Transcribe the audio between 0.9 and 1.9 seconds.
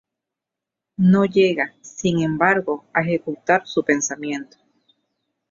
No llega,